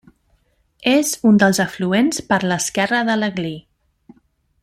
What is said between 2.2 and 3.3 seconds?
per l'esquerra de